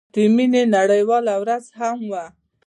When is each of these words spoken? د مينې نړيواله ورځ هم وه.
د 0.13 0.15
مينې 0.35 0.63
نړيواله 0.75 1.33
ورځ 1.41 1.65
هم 1.79 1.99
وه. 2.11 2.25